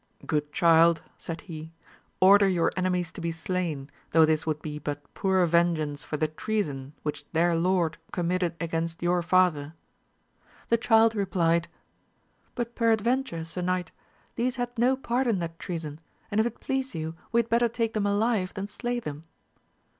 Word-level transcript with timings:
Good 0.25 0.51
child, 0.51 1.03
said 1.19 1.41
he, 1.41 1.73
order 2.19 2.47
your 2.47 2.71
enemies 2.75 3.11
to 3.11 3.21
be 3.21 3.31
slain, 3.31 3.91
though 4.13 4.25
this 4.25 4.47
would 4.47 4.59
be 4.59 4.79
but 4.79 5.13
poor 5.13 5.45
vengeance 5.45 6.03
for 6.03 6.17
the 6.17 6.27
treason 6.27 6.93
which 7.03 7.23
their 7.33 7.53
lord 7.55 7.99
committed 8.11 8.55
against 8.59 9.03
your 9.03 9.21
father. 9.21 9.75
The 10.69 10.77
child 10.77 11.13
replied, 11.13 11.67
AMADIS 11.67 12.47
OF 12.47 12.55
GAUL 12.75 12.97
275 12.97 13.27
But 13.27 13.27
peradventure, 13.27 13.45
Sir 13.45 13.61
Knight, 13.61 13.91
these 14.37 14.55
had 14.55 14.75
no 14.79 14.97
part 14.97 15.27
in 15.27 15.37
that 15.37 15.59
treason, 15.59 15.99
and 16.31 16.39
if 16.39 16.47
it 16.47 16.59
please 16.59 16.95
you, 16.95 17.13
we 17.31 17.37
had 17.37 17.49
better 17.49 17.69
take 17.69 17.93
them 17.93 18.07
alive 18.07 18.55
than 18.55 18.67
slay 18.67 18.99
them. 18.99 19.25